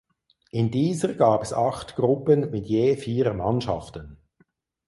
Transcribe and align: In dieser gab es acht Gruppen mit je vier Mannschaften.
In 0.49 0.71
dieser 0.71 1.13
gab 1.13 1.43
es 1.43 1.53
acht 1.53 1.95
Gruppen 1.95 2.49
mit 2.49 2.65
je 2.65 2.95
vier 2.97 3.35
Mannschaften. 3.35 4.17